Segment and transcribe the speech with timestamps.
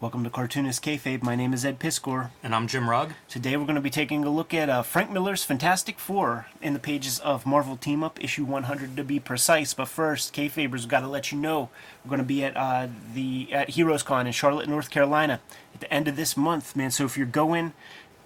[0.00, 1.24] Welcome to Cartoonist Kayfabe.
[1.24, 2.30] My name is Ed Piskor.
[2.40, 3.14] And I'm Jim Rugg.
[3.28, 6.72] Today we're going to be taking a look at uh, Frank Miller's Fantastic Four in
[6.72, 9.74] the pages of Marvel Team Up, issue 100 to be precise.
[9.74, 11.70] But first, Kayfabers got to let you know
[12.04, 15.40] we're going to be at uh, the at Heroes Con in Charlotte, North Carolina
[15.74, 16.92] at the end of this month, man.
[16.92, 17.72] So if you're going,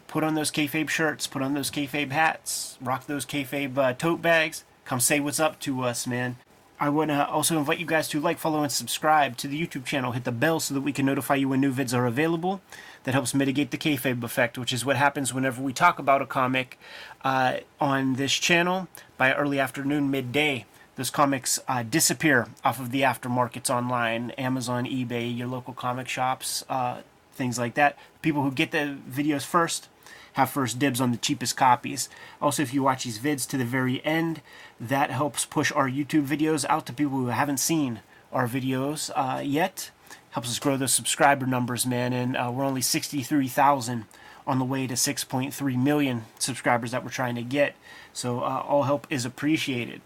[0.08, 4.20] put on those Kayfabe shirts, put on those Kayfabe hats, rock those Kayfabe uh, tote
[4.20, 4.64] bags.
[4.84, 6.36] Come say what's up to us, man.
[6.82, 9.84] I want to also invite you guys to like, follow, and subscribe to the YouTube
[9.84, 10.10] channel.
[10.10, 12.60] Hit the bell so that we can notify you when new vids are available.
[13.04, 16.26] That helps mitigate the kayfabe effect, which is what happens whenever we talk about a
[16.26, 16.80] comic
[17.22, 20.64] uh, on this channel by early afternoon, midday.
[20.96, 26.64] Those comics uh, disappear off of the aftermarkets online, Amazon, eBay, your local comic shops,
[26.68, 27.02] uh,
[27.32, 27.96] things like that.
[28.22, 29.86] People who get the videos first
[30.34, 32.08] have first dibs on the cheapest copies.
[32.40, 34.40] Also, if you watch these vids to the very end,
[34.80, 38.00] that helps push our YouTube videos out to people who haven't seen
[38.32, 39.90] our videos uh, yet.
[40.30, 42.12] Helps us grow those subscriber numbers, man.
[42.12, 44.06] And uh, we're only 63,000
[44.46, 47.74] on the way to 6.3 million subscribers that we're trying to get.
[48.12, 50.00] So uh, all help is appreciated.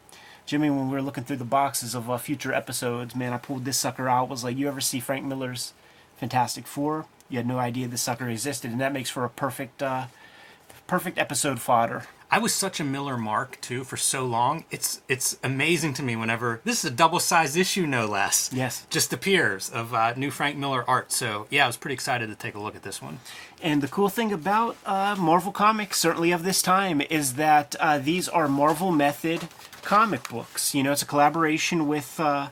[0.45, 3.65] Jimmy, when we were looking through the boxes of uh, future episodes, man, I pulled
[3.65, 4.29] this sucker out.
[4.29, 5.73] Was like, you ever see Frank Miller's
[6.17, 7.07] Fantastic Four?
[7.29, 10.07] You had no idea this sucker existed, and that makes for a perfect, uh,
[10.87, 12.05] perfect episode fodder.
[12.29, 14.65] I was such a Miller mark too for so long.
[14.71, 18.51] It's it's amazing to me whenever this is a double sized issue, no less.
[18.53, 18.85] Yes.
[18.91, 21.13] Just appears of uh, new Frank Miller art.
[21.13, 23.21] So yeah, I was pretty excited to take a look at this one.
[23.63, 27.99] And the cool thing about uh, Marvel Comics, certainly of this time, is that uh,
[27.99, 29.49] these are Marvel Method
[29.83, 30.75] comic books.
[30.75, 32.49] You know, it's a collaboration with uh,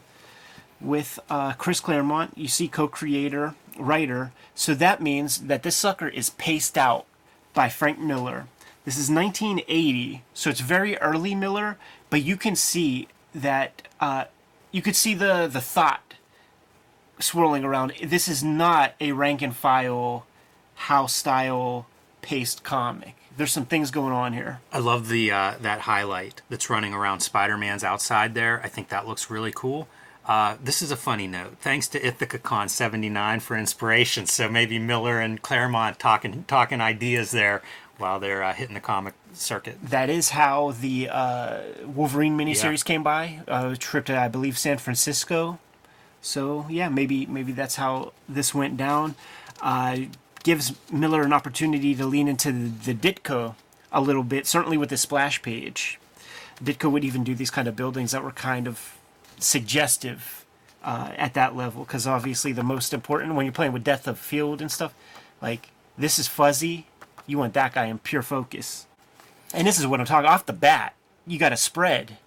[0.81, 2.39] with uh, Chris Claremont.
[2.39, 4.33] You see, co-creator, writer.
[4.55, 7.07] So that means that this sucker is paced out
[7.53, 8.47] by Frank Miller.
[8.85, 11.79] This is 1980, so it's very early Miller,
[12.11, 14.25] but you can see that uh,
[14.71, 16.15] you could see the the thought
[17.19, 17.95] swirling around.
[18.03, 20.27] This is not a rank and file
[20.75, 21.87] house style
[22.23, 23.15] paced comic.
[23.37, 24.61] There's some things going on here.
[24.73, 28.61] I love the uh, that highlight that's running around Spider-Man's outside there.
[28.63, 29.89] I think that looks really cool.
[30.27, 31.57] Uh, this is a funny note.
[31.61, 34.27] Thanks to IthacaCon 79 for inspiration.
[34.27, 37.63] So maybe Miller and Claremont talking talking ideas there
[37.99, 39.79] while they're uh, hitting the comic circuit.
[39.83, 42.85] That is how the uh, Wolverine miniseries yeah.
[42.85, 43.41] came by.
[43.47, 45.59] A trip to, I believe, San Francisco.
[46.23, 49.17] So yeah, maybe maybe that's how this went down.
[49.61, 49.99] Uh,
[50.43, 53.55] gives Miller an opportunity to lean into the, the Ditko
[53.93, 54.47] a little bit.
[54.47, 55.99] Certainly with the splash page,
[56.63, 58.99] Ditko would even do these kind of buildings that were kind of
[59.39, 60.45] suggestive
[60.83, 61.85] uh, at that level.
[61.85, 64.95] Because obviously, the most important when you're playing with depth of field and stuff,
[65.41, 66.87] like this is fuzzy
[67.27, 68.87] you want that guy in pure focus.
[69.53, 70.95] And this is what I'm talking off the bat.
[71.27, 72.19] You got to spread,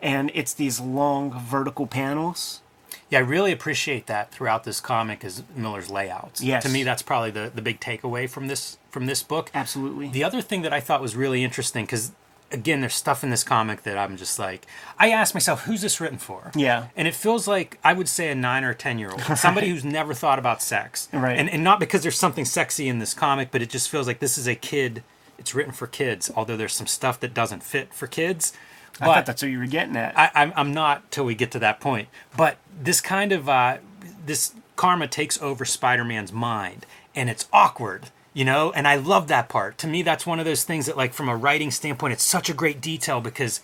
[0.00, 2.60] and it's these long vertical panels.
[3.08, 6.42] Yeah, I really appreciate that throughout this comic is Miller's layouts.
[6.42, 6.62] Yes.
[6.64, 9.50] To me, that's probably the, the big takeaway from this from this book.
[9.54, 10.08] Absolutely.
[10.08, 12.12] The other thing that I thought was really interesting because
[12.52, 14.66] again, there's stuff in this comic that I'm just like,
[14.98, 16.50] I ask myself, who's this written for?
[16.54, 16.88] Yeah.
[16.96, 19.68] And it feels like I would say a nine or a 10 year old, somebody
[19.68, 21.08] who's never thought about sex.
[21.12, 21.38] Right.
[21.38, 24.18] And, and not because there's something sexy in this comic, but it just feels like
[24.20, 25.02] this is a kid.
[25.38, 28.52] It's written for kids, although there's some stuff that doesn't fit for kids.
[28.98, 30.16] But I thought that's what you were getting at.
[30.18, 32.08] I, I'm, I'm not till we get to that point.
[32.36, 33.78] But this kind of, uh,
[34.24, 38.72] this karma takes over Spider Man's mind, and it's awkward you know?
[38.72, 39.78] And i love that part.
[39.78, 42.48] To me that's one of those things that like from a writing standpoint it's such
[42.48, 43.60] a great detail because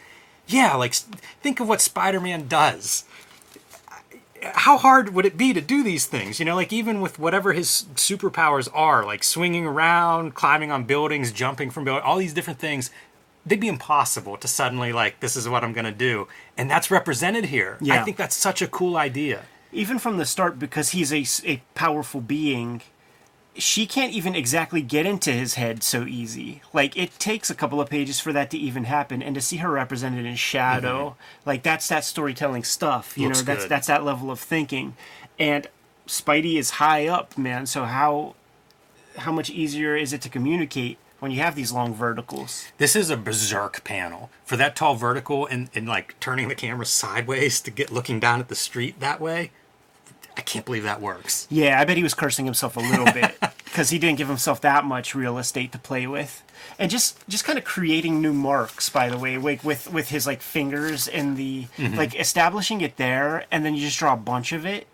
[0.46, 3.04] yeah like think of what spider-man does.
[4.40, 6.56] How hard would it be to do these things you know?
[6.56, 11.84] Like even with whatever his superpowers are like swinging around climbing on buildings jumping from
[11.84, 12.90] buildings all these different things
[13.46, 16.28] they'd be impossible to suddenly like this is what i'm going to do.
[16.56, 17.78] And that's represented here.
[17.80, 18.00] Yeah.
[18.00, 19.42] i think that's such a cool idea.
[19.72, 22.82] Even from the start because he's a, a powerful being
[23.56, 26.62] she can't even exactly get into his head so easy.
[26.72, 29.56] Like it takes a couple of pages for that to even happen, and to see
[29.56, 31.48] her represented in shadow, mm-hmm.
[31.48, 33.16] like that's that storytelling stuff.
[33.16, 33.70] You Looks know, that's good.
[33.70, 34.96] that's that level of thinking.
[35.38, 35.66] And
[36.06, 37.66] Spidey is high up, man.
[37.66, 38.34] So how
[39.18, 42.66] how much easier is it to communicate when you have these long verticals?
[42.78, 46.86] This is a berserk panel for that tall vertical and, and like turning the camera
[46.86, 49.50] sideways to get looking down at the street that way.
[50.38, 51.48] I can't believe that works.
[51.50, 54.60] Yeah, I bet he was cursing himself a little bit because he didn't give himself
[54.60, 56.44] that much real estate to play with,
[56.78, 58.88] and just just kind of creating new marks.
[58.88, 61.96] By the way, like with with his like fingers and the mm-hmm.
[61.96, 64.86] like establishing it there, and then you just draw a bunch of it.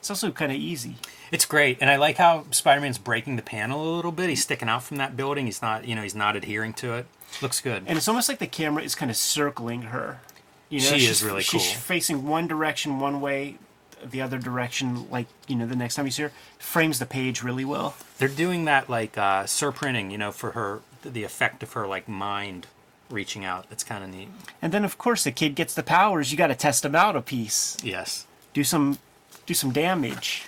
[0.00, 0.96] It's also kind of easy.
[1.30, 4.28] It's great, and I like how Spider-Man's breaking the panel a little bit.
[4.30, 5.46] He's sticking out from that building.
[5.46, 7.06] He's not, you know, he's not adhering to it.
[7.40, 7.84] Looks good.
[7.86, 10.20] And it's almost like the camera is kind of circling her.
[10.68, 11.60] You know, she is really cool.
[11.60, 13.58] She's facing one direction one way
[14.04, 17.42] the other direction, like you know, the next time you see her, frames the page
[17.42, 17.94] really well.
[18.18, 22.08] They're doing that like uh, surprinting, you know, for her the effect of her like
[22.08, 22.66] mind
[23.10, 23.66] reaching out.
[23.70, 24.28] It's kind of neat.
[24.60, 26.32] And then of course the kid gets the powers.
[26.32, 27.76] You got to test them out a piece.
[27.82, 28.26] Yes.
[28.52, 28.98] Do some,
[29.46, 30.46] do some damage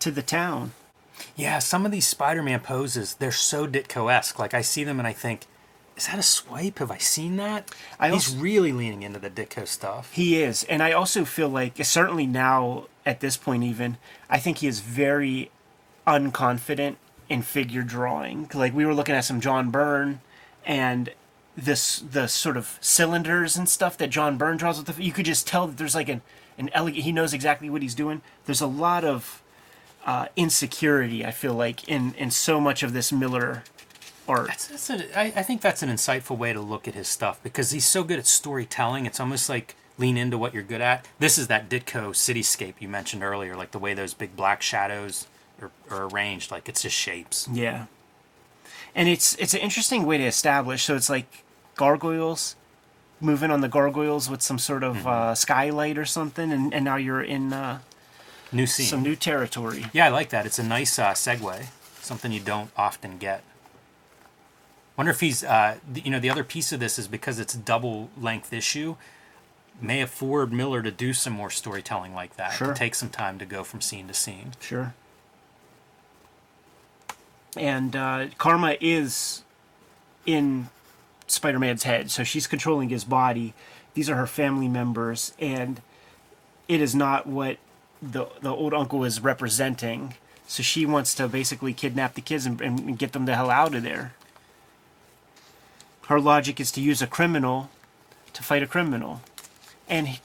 [0.00, 0.72] to the town.
[1.36, 4.38] Yeah, some of these Spider-Man poses, they're so Ditko-esque.
[4.38, 5.46] Like I see them and I think,
[5.96, 6.78] is that a swipe?
[6.80, 7.70] Have I seen that?
[8.00, 10.10] I He's also- really leaning into the Ditko stuff.
[10.12, 13.98] He is, and I also feel like certainly now at this point, even
[14.28, 15.50] I think he is very
[16.06, 16.96] unconfident
[17.28, 18.50] in figure drawing.
[18.54, 20.20] Like we were looking at some John Byrne,
[20.64, 21.10] and
[21.56, 24.96] this the sort of cylinders and stuff that John Byrne draws with.
[24.96, 26.22] The, you could just tell that there's like an
[26.58, 27.04] an elegant.
[27.04, 28.22] He knows exactly what he's doing.
[28.46, 29.42] There's a lot of
[30.04, 31.24] uh, insecurity.
[31.24, 33.62] I feel like in in so much of this Miller
[34.28, 34.48] art.
[34.48, 37.42] That's, that's a, I, I think that's an insightful way to look at his stuff
[37.42, 39.06] because he's so good at storytelling.
[39.06, 41.06] It's almost like lean into what you're good at.
[41.18, 45.26] This is that Ditko cityscape you mentioned earlier, like the way those big black shadows
[45.60, 46.50] are, are arranged.
[46.50, 47.48] Like it's just shapes.
[47.52, 47.86] Yeah.
[48.94, 50.84] And it's it's an interesting way to establish.
[50.84, 51.44] So it's like
[51.74, 52.56] gargoyles,
[53.20, 56.96] moving on the gargoyles with some sort of uh, skylight or something, and, and now
[56.96, 57.80] you're in uh,
[58.52, 58.86] New scene.
[58.86, 59.86] some new territory.
[59.92, 60.46] Yeah, I like that.
[60.46, 61.66] It's a nice uh, segue.
[62.00, 63.42] Something you don't often get.
[64.96, 67.58] Wonder if he's, uh, you know, the other piece of this is because it's a
[67.58, 68.96] double length issue,
[69.80, 72.52] may afford Miller to do some more storytelling like that.
[72.52, 72.68] Sure.
[72.68, 74.52] To take some time to go from scene to scene.
[74.60, 74.94] Sure.
[77.56, 79.42] And uh, Karma is
[80.26, 80.68] in
[81.26, 83.54] Spider Man's head, so she's controlling his body.
[83.94, 85.80] These are her family members, and
[86.68, 87.58] it is not what
[88.02, 90.14] the the old uncle is representing.
[90.46, 93.74] So she wants to basically kidnap the kids and, and get them the hell out
[93.74, 94.14] of there.
[96.08, 97.70] Her logic is to use a criminal
[98.32, 99.22] to fight a criminal,
[99.88, 100.20] and he-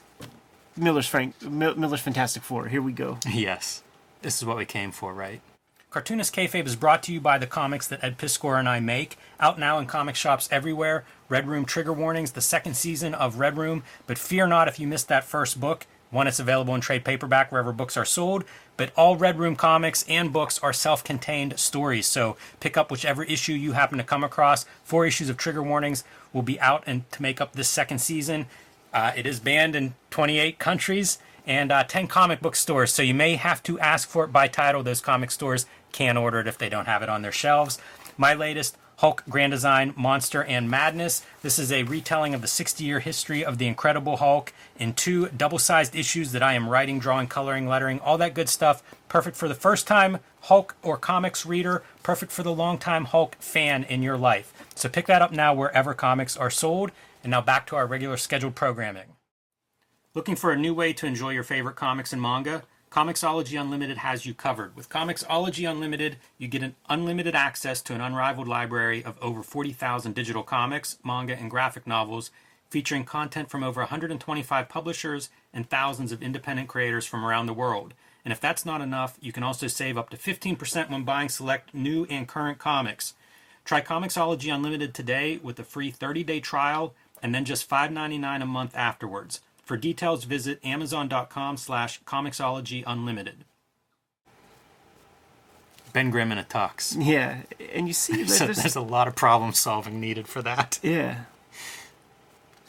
[0.75, 2.67] Miller's Frank Mil- Miller's Fantastic Four.
[2.67, 3.17] Here we go.
[3.29, 3.83] Yes.
[4.21, 5.39] This is what we came for, right?
[5.91, 9.17] Cartoonist Kayfabe is brought to you by the comics that Ed Piskor and I make.
[9.39, 11.03] Out now in comic shops everywhere.
[11.29, 13.83] Red Room Trigger Warnings, the second season of Red Room.
[14.05, 15.87] But fear not if you missed that first book.
[16.11, 18.44] One, it's available in trade paperback wherever books are sold.
[18.77, 22.07] But all Red Room comics and books are self contained stories.
[22.07, 24.65] So pick up whichever issue you happen to come across.
[24.83, 26.03] Four issues of Trigger Warnings
[26.33, 28.47] will be out and to make up this second season.
[28.94, 32.91] Uh, it is banned in 28 countries and uh, 10 comic book stores.
[32.91, 34.83] So you may have to ask for it by title.
[34.83, 37.79] Those comic stores can order it if they don't have it on their shelves.
[38.17, 41.25] My latest Hulk Grand Design Monster and Madness.
[41.41, 45.29] This is a retelling of the 60 year history of the Incredible Hulk in two
[45.29, 48.83] double sized issues that I am writing, drawing, coloring, lettering, all that good stuff.
[49.07, 53.37] Perfect for the first time Hulk or comics reader, perfect for the long time Hulk
[53.39, 54.51] fan in your life.
[54.75, 56.91] So pick that up now wherever comics are sold.
[57.23, 59.15] And now back to our regular scheduled programming.
[60.13, 62.63] Looking for a new way to enjoy your favorite comics and manga?
[62.91, 64.75] Comixology Unlimited has you covered.
[64.75, 70.15] With Comixology Unlimited, you get an unlimited access to an unrivaled library of over 40,000
[70.15, 72.31] digital comics, manga, and graphic novels
[72.68, 77.94] featuring content from over 125 publishers and thousands of independent creators from around the world.
[78.25, 81.75] And if that's not enough, you can also save up to 15% when buying select
[81.75, 83.13] new and current comics.
[83.65, 88.75] Try Comixology Unlimited today with a free 30-day trial and then just $5.99 a month
[88.75, 89.42] afterwards.
[89.69, 93.45] For details, visit amazon.com slash Comixology Unlimited.
[95.94, 96.95] Ben Grimm in a tux.
[96.97, 97.42] Yeah,
[97.76, 100.80] and you see that So there's, there's a lot of problem solving needed for that.
[100.81, 101.26] yeah,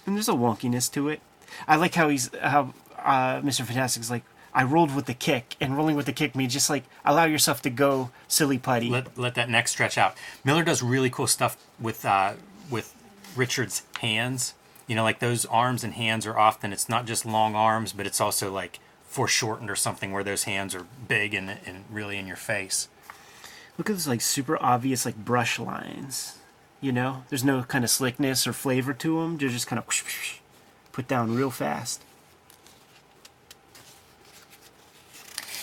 [0.05, 1.23] and there's a wonkiness to it.
[1.67, 3.65] I like how he's how uh, Mr.
[3.65, 6.85] Fantastic's like I rolled with the kick, and rolling with the kick means just like
[7.03, 8.91] allow yourself to go silly putty.
[8.91, 10.19] Let, let that neck stretch out.
[10.45, 12.35] Miller does really cool stuff with uh,
[12.71, 12.95] with
[13.35, 14.53] Richard's hands.
[14.91, 18.07] You know, like those arms and hands are often it's not just long arms, but
[18.07, 22.27] it's also like foreshortened or something where those hands are big and, and really in
[22.27, 22.89] your face.
[23.79, 26.39] Look at those like super obvious like brush lines.
[26.81, 29.39] You know, there's no kind of slickness or flavor to them.
[29.39, 29.87] They're just kind of
[30.91, 32.03] put down real fast.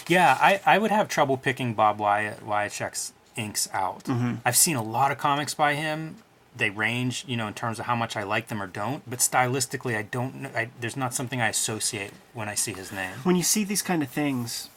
[0.08, 4.06] Yeah, I, I would have trouble picking Bob Wyatt Wiacek's inks out.
[4.06, 4.36] Mm-hmm.
[4.46, 6.16] I've seen a lot of comics by him.
[6.58, 9.08] They range, you know, in terms of how much I like them or don't.
[9.10, 10.48] But stylistically, I don't.
[10.56, 13.14] I, there's not something I associate when I see his name.
[13.24, 14.70] When you see these kind of things,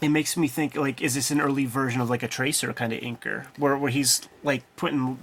[0.00, 2.92] it makes me think like, is this an early version of like a tracer kind
[2.92, 5.18] of inker, where where he's like putting,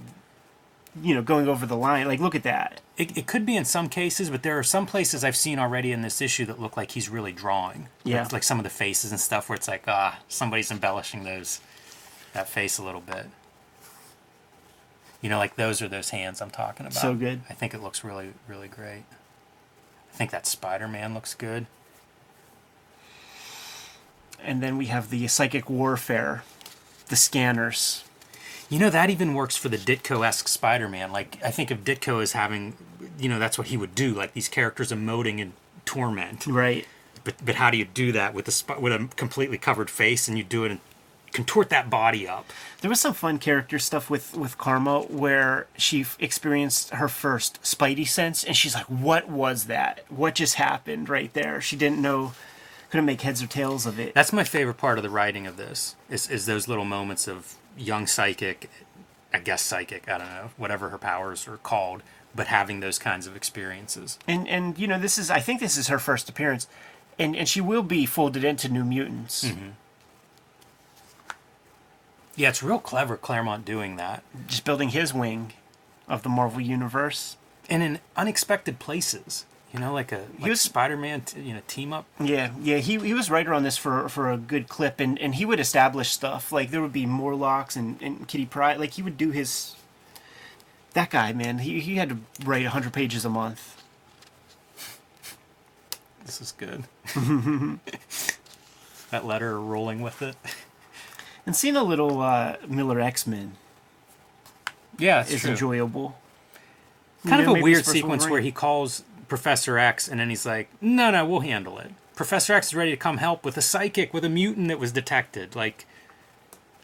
[1.00, 2.08] you know, going over the line?
[2.08, 2.80] Like, look at that.
[2.96, 5.92] It, it could be in some cases, but there are some places I've seen already
[5.92, 7.88] in this issue that look like he's really drawing.
[8.04, 8.22] Yeah.
[8.22, 11.60] Like, like some of the faces and stuff where it's like, ah, somebody's embellishing those
[12.32, 13.26] that face a little bit.
[15.20, 16.94] You know, like those are those hands I'm talking about.
[17.00, 17.42] So good.
[17.50, 19.04] I think it looks really, really great.
[20.12, 21.66] I think that Spider Man looks good.
[24.42, 26.42] and then we have the psychic warfare,
[27.08, 28.04] the scanners.
[28.68, 31.12] You know, that even works for the Ditko esque Spider Man.
[31.12, 32.76] Like, I think of Ditko as having,
[33.18, 34.14] you know, that's what he would do.
[34.14, 35.52] Like, these characters emoting in
[35.84, 36.46] torment.
[36.46, 36.86] Right.
[37.24, 40.38] But, but how do you do that with a, with a completely covered face and
[40.38, 40.80] you do it and
[41.32, 42.46] contort that body up?
[42.80, 47.62] There was some fun character stuff with with Karma where she f- experienced her first
[47.62, 50.04] Spidey sense, and she's like, "What was that?
[50.08, 52.32] What just happened right there?" She didn't know,
[52.90, 54.14] couldn't make heads or tails of it.
[54.14, 57.54] That's my favorite part of the writing of this is, is those little moments of
[57.76, 58.70] young psychic,
[59.32, 62.02] I guess psychic, I don't know, whatever her powers are called,
[62.34, 64.18] but having those kinds of experiences.
[64.26, 66.66] and and you know, this is I think this is her first appearance,
[67.18, 69.44] and and she will be folded into New Mutants.
[69.44, 69.68] Mm-hmm.
[72.40, 74.22] Yeah, it's real clever Claremont doing that.
[74.46, 75.52] just building his wing
[76.08, 77.36] of the Marvel universe.
[77.68, 79.44] And in unexpected places.
[79.74, 82.06] You know, like a like was- Spider-Man, t- you know, team up.
[82.18, 85.34] Yeah, yeah, he he was writer on this for for a good clip, and and
[85.34, 89.02] he would establish stuff like there would be Morlocks and and Kitty Pryde, like he
[89.02, 89.76] would do his.
[90.94, 93.76] That guy, man, he he had to write hundred pages a month.
[96.24, 96.84] This is good.
[99.10, 100.36] that letter rolling with it.
[101.46, 103.52] And seeing a little uh, Miller X Men
[104.98, 106.16] Yeah, is enjoyable.
[107.26, 111.10] Kind of a weird sequence where he calls Professor X and then he's like, "No,
[111.10, 114.24] no, we'll handle it." Professor X is ready to come help with a psychic with
[114.24, 115.56] a mutant that was detected.
[115.56, 115.86] Like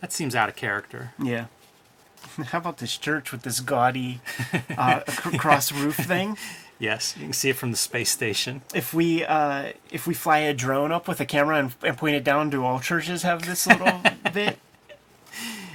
[0.01, 1.13] that seems out of character.
[1.23, 1.47] Yeah.
[2.47, 4.21] How about this church with this gaudy
[4.77, 5.01] uh,
[5.75, 6.37] roof thing?
[6.79, 8.63] Yes, you can see it from the space station.
[8.75, 12.17] If we uh, if we fly a drone up with a camera and, and point
[12.17, 14.01] it down, do all churches have this little
[14.33, 14.59] bit?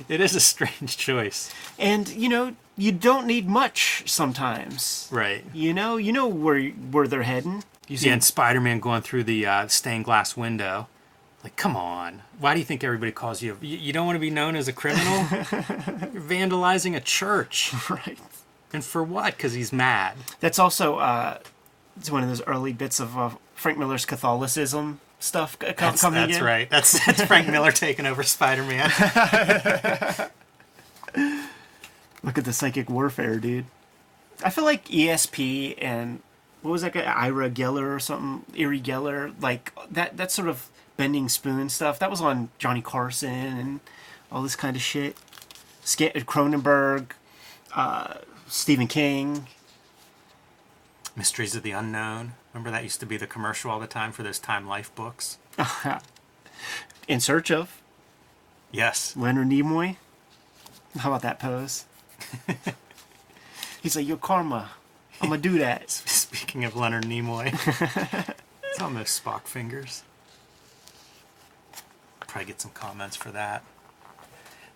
[0.08, 1.52] It is a strange choice.
[1.80, 5.08] And you know, you don't need much sometimes.
[5.12, 5.44] Right.
[5.54, 7.64] You know, you know where where they're heading.
[7.88, 10.88] You see, Yeah, and Spider-Man going through the uh, stained glass window.
[11.44, 12.22] Like, come on.
[12.40, 13.58] Why do you think everybody calls you?
[13.62, 15.26] You, you don't want to be known as a criminal?
[15.32, 17.74] You're vandalizing a church.
[17.90, 18.20] right?
[18.74, 19.36] And for what?
[19.38, 20.16] Because he's mad.
[20.40, 21.40] That's also uh,
[21.98, 26.38] it's one of those early bits of uh, Frank Miller's Catholicism stuff That's, coming that's
[26.38, 26.44] in.
[26.44, 26.70] right.
[26.70, 28.90] That's, that's Frank Miller taking over Spider-Man.
[32.24, 33.66] Look at the psychic warfare, dude.
[34.44, 36.22] I feel like ESP and
[36.62, 40.70] what was that guy, Ira Geller or something, Uri Geller, like that that sort of
[40.98, 42.00] bending spoon stuff.
[42.00, 43.80] That was on Johnny Carson and
[44.32, 45.16] all this kind of shit.
[45.84, 47.12] Cronenberg,
[47.74, 48.16] uh,
[48.48, 49.48] Stephen King.
[51.16, 52.34] Mysteries of the Unknown.
[52.54, 55.38] Remember that used to be the commercial all the time for those Time Life books?
[57.08, 57.82] In search of
[58.72, 59.16] Yes.
[59.18, 59.98] Leonard Nimoy.
[60.98, 61.86] How about that pose?
[63.82, 64.72] He's like, "Your karma.
[65.22, 67.52] I'm gonna do that." Speaking of Leonard Nimoy,
[68.64, 70.04] it's almost Spock fingers.
[72.22, 73.64] Probably get some comments for that.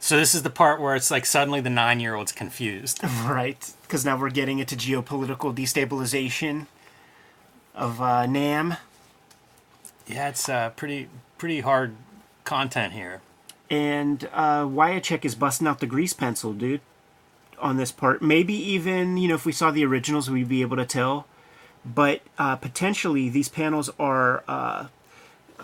[0.06, 3.00] So this is the part where it's like suddenly the nine-year-old's confused.
[3.26, 6.68] Right, because now we're getting into geopolitical destabilization
[7.74, 8.76] of uh, Nam,
[10.06, 11.10] Yeah, it's uh, pretty
[11.40, 11.96] pretty hard
[12.44, 13.22] content here.
[13.68, 16.82] and uh, Wiacek is busting out the grease pencil, dude.
[17.58, 20.78] On this part, maybe even you know if we saw the originals, we'd be able
[20.78, 21.26] to tell.
[21.84, 24.86] But uh, potentially, these panels are uh,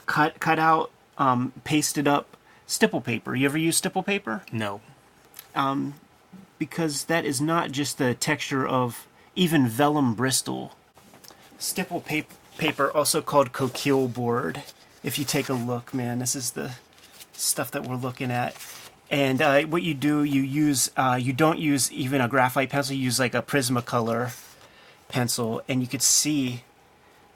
[0.07, 2.37] cut cut out, um, pasted up
[2.71, 3.35] stipple paper.
[3.35, 4.43] You ever use stipple paper?
[4.51, 4.81] No.
[6.57, 10.75] because that is not just the texture of even vellum Bristol.
[11.57, 14.63] Stipple paper, paper also called coquille board.
[15.03, 16.73] If you take a look, man, this is the
[17.33, 18.55] stuff that we're looking at.
[19.09, 22.95] And uh, what you do, you use, uh, you don't use even a graphite pencil.
[22.95, 24.39] You use like a Prismacolor
[25.09, 26.63] pencil, and you could see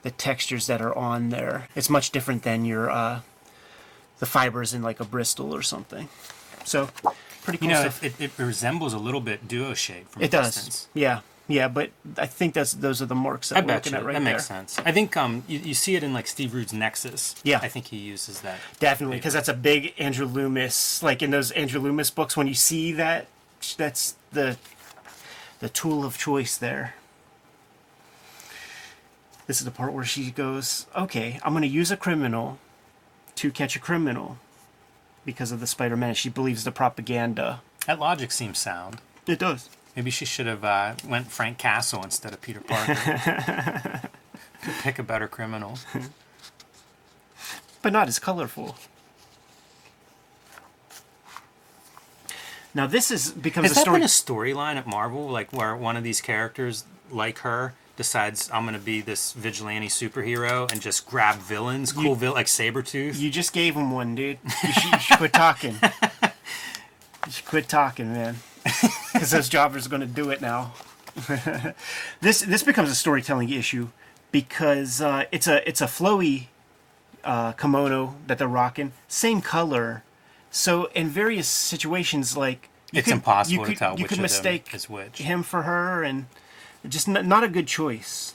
[0.02, 1.68] the textures that are on there.
[1.74, 3.20] It's much different than your uh,
[4.18, 6.08] the fibers in like a Bristol or something.
[6.64, 6.88] So,
[7.42, 10.30] pretty cool You know, it, it, it resembles a little bit duo shade from It
[10.30, 10.54] does.
[10.54, 10.88] distance.
[10.94, 13.98] Yeah, yeah, but I think that's those are the marks that I we're looking you
[13.98, 14.32] at right that there.
[14.34, 14.78] makes sense.
[14.84, 17.36] I think um you, you see it in like Steve Rude's Nexus.
[17.44, 17.60] Yeah.
[17.62, 18.58] I think he uses that.
[18.80, 21.02] Definitely, because that's a big Andrew Loomis.
[21.04, 23.28] Like in those Andrew Loomis books, when you see that,
[23.76, 24.56] that's the
[25.60, 26.94] the tool of choice there.
[29.46, 32.58] This is the part where she goes, "Okay, I'm going to use a criminal
[33.36, 34.38] to catch a criminal
[35.24, 37.60] because of the Spider-Man." She believes the propaganda.
[37.86, 38.98] That logic seems sound.
[39.26, 39.68] It does.
[39.94, 42.94] Maybe she should have uh, went Frank Castle instead of Peter Parker.
[44.62, 45.78] Could pick a better criminal.
[47.82, 48.76] but not as colorful.
[52.74, 53.96] Now this is becomes Has a that story.
[53.96, 54.06] been a
[54.56, 59.00] storyline at Marvel, like where one of these characters, like her, decides I'm gonna be
[59.00, 63.18] this vigilante superhero and just grab villains, cool vil like Sabretooth.
[63.18, 64.38] You just gave him one, dude.
[64.44, 65.76] You should, you should quit talking.
[67.26, 68.36] You should quit talking, man.
[69.12, 70.74] Because those jobbers are going to do it now.
[72.20, 73.88] this this becomes a storytelling issue
[74.30, 76.46] because uh, it's a it's a flowy
[77.24, 80.04] uh, kimono that they're rocking, same color.
[80.50, 84.88] So in various situations, like it's impossible you to tell you which could mistake is
[84.88, 85.18] which.
[85.18, 86.26] him for her, and
[86.88, 88.34] just n- not a good choice.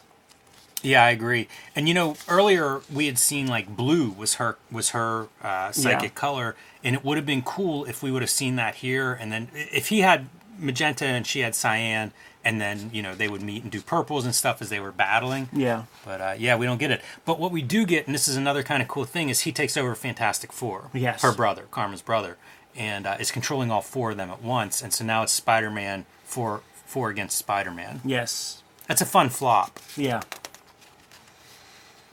[0.83, 1.47] Yeah, I agree.
[1.75, 6.01] And you know, earlier we had seen like blue was her was her uh, psychic
[6.03, 6.09] Yeah.
[6.09, 9.13] color, and it would have been cool if we would have seen that here.
[9.13, 10.27] And then if he had
[10.57, 14.25] magenta and she had cyan, and then you know they would meet and do purples
[14.25, 15.49] and stuff as they were battling.
[15.53, 17.01] Yeah, But uh, yeah, we don't get it.
[17.25, 19.51] But what we do get, and this is another kind of cool thing, is he
[19.51, 20.89] takes over Fantastic Four.
[20.93, 21.21] Yes.
[21.21, 22.37] Her brother, Karma's brother,
[22.75, 24.81] and uh, is controlling all four of them at once.
[24.81, 28.01] And so now it's Spider-Man four four against Spider-Man.
[28.03, 29.79] yes, That's a fun flop.
[29.95, 30.21] yeah.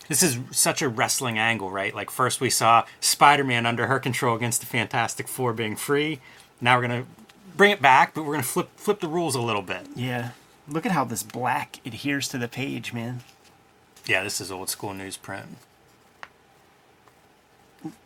[0.09, 1.95] This is such a wrestling angle, right?
[1.95, 6.21] Like first we saw Spider-Man under her control against the Fantastic Four being free.
[6.63, 7.05] Now we're gonna
[7.57, 9.87] bring it back, but we're gonna flip flip the rules a little bit.
[9.95, 10.31] Yeah.
[10.67, 13.21] Look at how this black adheres to the page, man.
[14.07, 15.45] Yeah, this is old school newsprint.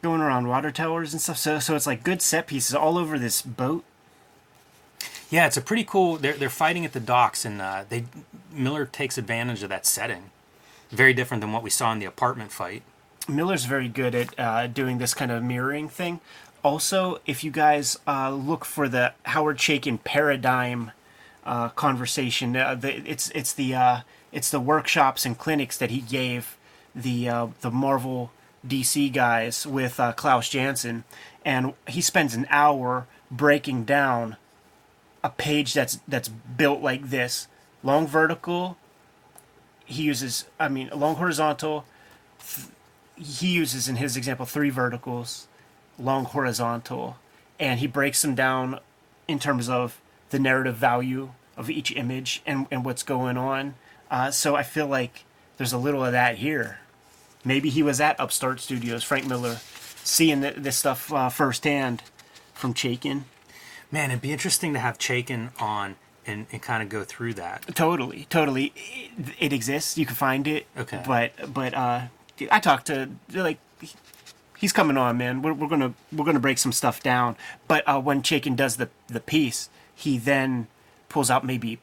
[0.02, 1.38] Going around water towers and stuff.
[1.38, 3.84] So so it's like good set pieces all over this boat.
[5.32, 6.18] Yeah, it's a pretty cool.
[6.18, 8.04] They're they're fighting at the docks, and uh, they
[8.52, 10.24] Miller takes advantage of that setting.
[10.90, 12.82] Very different than what we saw in the apartment fight.
[13.26, 16.20] Miller's very good at uh, doing this kind of mirroring thing.
[16.62, 20.90] Also, if you guys uh, look for the Howard Chaykin paradigm
[21.46, 24.00] uh, conversation, uh, the, it's it's the uh,
[24.32, 26.58] it's the workshops and clinics that he gave
[26.94, 28.32] the uh, the Marvel
[28.68, 31.04] DC guys with Klaus Janson,
[31.42, 34.36] and he spends an hour breaking down
[35.24, 37.48] a page that's that's built like this,
[37.82, 38.76] long vertical.
[39.84, 41.84] He uses, I mean, long horizontal,
[43.16, 45.48] he uses in his example three verticals,
[45.98, 47.16] long horizontal,
[47.58, 48.80] and he breaks them down
[49.28, 53.74] in terms of the narrative value of each image and, and what's going on.
[54.10, 55.24] Uh, so I feel like
[55.58, 56.78] there's a little of that here.
[57.44, 59.58] Maybe he was at Upstart Studios, Frank Miller,
[60.04, 62.02] seeing th- this stuff uh, firsthand
[62.54, 63.24] from Chaykin.
[63.92, 67.66] Man, it'd be interesting to have Chaykin on and, and kind of go through that.
[67.74, 68.72] Totally, totally.
[68.74, 69.98] It, it exists.
[69.98, 70.66] You can find it.
[70.76, 71.02] Okay.
[71.06, 72.06] But but uh,
[72.50, 73.58] I talked to like
[74.58, 75.42] he's coming on, man.
[75.42, 77.36] We're, we're gonna we're gonna break some stuff down.
[77.68, 80.68] But uh, when Chaykin does the the piece, he then
[81.08, 81.78] pulls out maybe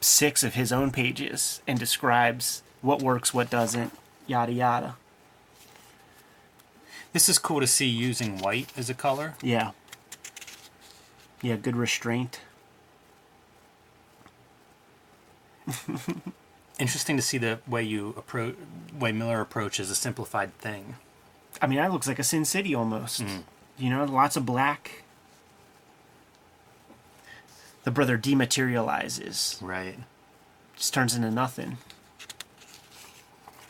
[0.00, 3.92] six of his own pages and describes what works, what doesn't,
[4.26, 4.96] yada yada.
[7.12, 9.34] This is cool to see using white as a color.
[9.42, 9.72] Yeah.
[11.42, 12.40] Yeah, good restraint.
[16.78, 18.56] Interesting to see the way you approach,
[18.98, 20.96] way Miller approaches a simplified thing.
[21.60, 23.22] I mean, that looks like a Sin City almost.
[23.78, 25.02] You know, lots of black.
[27.84, 29.98] The brother dematerializes, Right.
[30.76, 31.78] just turns into nothing.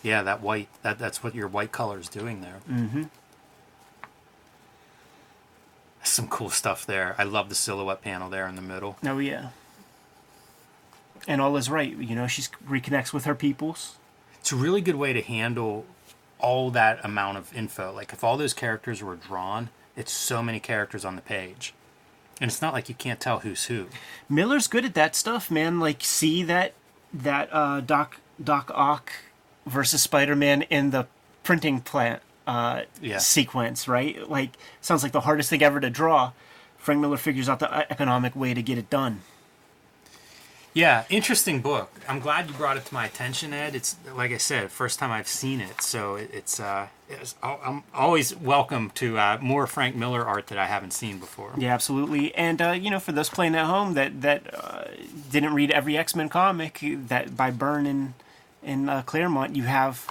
[0.02, 0.68] Yeah, that white.
[0.82, 2.60] That that's what your white color is doing there.
[2.68, 3.04] Mm-hmm.
[6.10, 7.14] Some cool stuff there.
[7.18, 8.96] I love the silhouette panel there in the middle.
[9.04, 9.50] Oh yeah.
[11.28, 11.96] And all is right.
[11.96, 13.96] You know, she reconnects with her peoples.
[14.40, 15.86] It's a really good way to handle
[16.40, 17.92] all that amount of info.
[17.92, 21.74] Like if all those characters were drawn, it's so many characters on the page.
[22.40, 23.86] And it's not like you can't tell who's who.
[24.28, 25.78] Miller's good at that stuff, man.
[25.78, 26.72] Like, see that
[27.12, 29.12] that uh, Doc Doc Ock
[29.64, 31.06] versus Spider Man in the
[31.44, 33.18] printing plant uh, Yeah.
[33.18, 34.28] sequence, right?
[34.28, 36.32] Like, sounds like the hardest thing ever to draw.
[36.78, 39.20] Frank Miller figures out the uh, economic way to get it done.
[40.72, 41.90] Yeah, interesting book.
[42.08, 43.74] I'm glad you brought it to my attention, Ed.
[43.74, 48.36] It's like I said, first time I've seen it, so it's uh, it's, I'm always
[48.36, 51.52] welcome to uh, more Frank Miller art that I haven't seen before.
[51.58, 52.32] Yeah, absolutely.
[52.36, 54.84] And uh, you know, for those playing at home that that uh,
[55.32, 58.14] didn't read every X Men comic that by Byrne and
[58.62, 60.06] and uh, Claremont, you have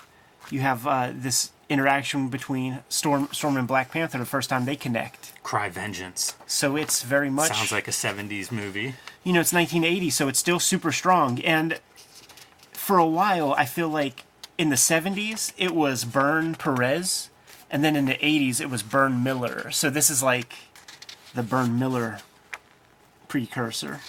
[0.51, 4.75] you have uh, this interaction between Storm Storm and Black Panther the first time they
[4.75, 5.33] connect.
[5.43, 8.95] Cry Vengeance So it's very much sounds like a '70s movie.
[9.23, 11.39] you know it's 1980, so it's still super strong.
[11.41, 11.79] And
[12.73, 14.23] for a while, I feel like
[14.57, 17.29] in the 70s it was Byrne Perez,
[17.69, 19.69] and then in the 80s it was Byrne Miller.
[19.71, 20.53] So this is like
[21.35, 22.19] the Byrne Miller
[23.27, 23.99] precursor.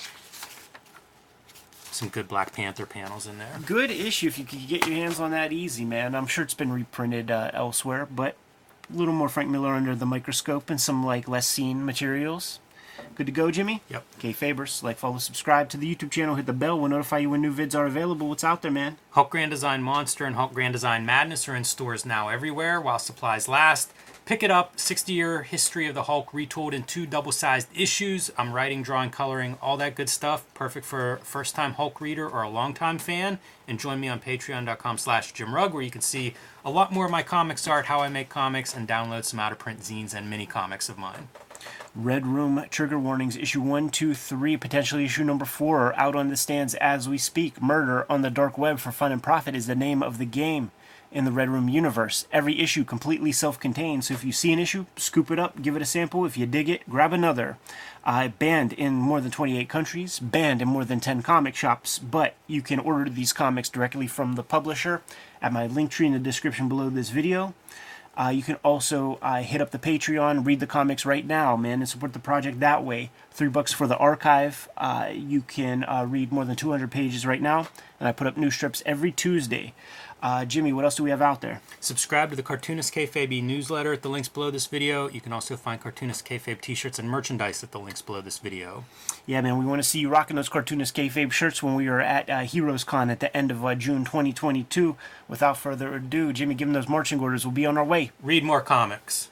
[2.00, 3.58] Some good Black Panther panels in there.
[3.66, 6.14] Good issue if you could get your hands on that easy, man.
[6.14, 8.36] I'm sure it's been reprinted uh, elsewhere, but
[8.90, 12.58] a little more Frank Miller under the microscope and some like less seen materials.
[13.14, 13.82] Good to go, Jimmy?
[13.88, 14.04] Yep.
[14.18, 16.78] Okay, Fabers, like, follow, subscribe to the YouTube channel, hit the bell.
[16.78, 18.28] We'll notify you when new vids are available.
[18.28, 18.96] What's out there, man?
[19.10, 22.98] Hulk Grand Design Monster and Hulk Grand Design Madness are in stores now everywhere while
[22.98, 23.92] supplies last.
[24.24, 24.78] Pick it up.
[24.78, 28.30] 60 year history of the Hulk retold in two double sized issues.
[28.38, 30.46] I'm writing, drawing, coloring, all that good stuff.
[30.54, 33.38] Perfect for a first time Hulk reader or a long time fan.
[33.66, 36.34] And join me on patreon.com slash Jim Rugg where you can see
[36.64, 39.52] a lot more of my comics art, how I make comics, and download some out
[39.52, 41.28] of print zines and mini comics of mine.
[41.94, 46.28] Red Room Trigger Warnings, issue 1, 2, 3, potentially issue number 4 are out on
[46.28, 47.60] the stands as we speak.
[47.60, 50.70] Murder on the Dark Web for Fun and Profit is the name of the game
[51.12, 52.26] in the Red Room universe.
[52.32, 55.76] Every issue completely self contained, so if you see an issue, scoop it up, give
[55.76, 56.24] it a sample.
[56.24, 57.58] If you dig it, grab another.
[58.04, 62.34] Uh, banned in more than 28 countries, banned in more than 10 comic shops, but
[62.46, 65.02] you can order these comics directly from the publisher
[65.42, 67.54] at my link tree in the description below this video.
[68.20, 71.78] Uh, you can also uh, hit up the Patreon, read the comics right now, man,
[71.78, 73.10] and support the project that way.
[73.30, 74.68] Three bucks for the archive.
[74.76, 77.68] Uh, you can uh, read more than 200 pages right now,
[78.00, 79.74] and I put up new strips every Tuesday.
[80.22, 81.62] Uh, Jimmy, what else do we have out there?
[81.80, 85.08] Subscribe to the Cartoonist Kayfabe newsletter at the links below this video.
[85.08, 88.84] You can also find Cartoonist Kayfabe t-shirts and merchandise at the links below this video.
[89.24, 92.00] Yeah, man, we want to see you rocking those Cartoonist Kayfabe shirts when we are
[92.00, 94.96] at uh, Heroes Con at the end of uh, June 2022.
[95.28, 97.46] Without further ado, Jimmy, give them those marching orders.
[97.46, 98.10] We'll be on our way.
[98.22, 99.30] Read more comics.